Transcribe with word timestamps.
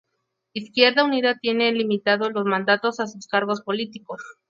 Izquierda 0.53 1.05
Unida 1.05 1.37
tiene 1.37 1.71
limitados 1.73 2.33
los 2.33 2.43
mandatos 2.45 2.99
a 2.99 3.05
sus 3.05 3.27
cargos 3.27 3.61
políticos. 3.61 4.23